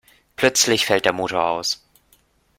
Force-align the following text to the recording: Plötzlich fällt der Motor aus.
Plötzlich 0.35 0.87
fällt 0.87 1.05
der 1.05 1.13
Motor 1.13 1.45
aus. 1.45 1.85